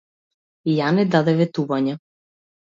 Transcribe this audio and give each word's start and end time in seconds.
Јане 0.77 1.05
даде 1.17 1.35
ветување. 1.43 1.95